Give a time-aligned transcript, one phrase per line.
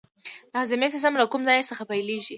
[0.51, 2.29] د هاضمې سیستم له کوم ځای څخه پیلیږي